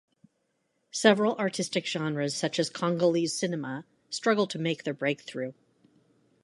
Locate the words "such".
2.35-2.57